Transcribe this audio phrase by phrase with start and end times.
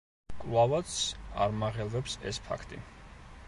[0.43, 0.95] კვლავაც
[1.47, 2.81] არ მაღელვებს ეს ფაქტი.